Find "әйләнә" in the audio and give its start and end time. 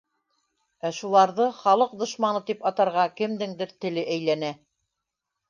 4.19-4.53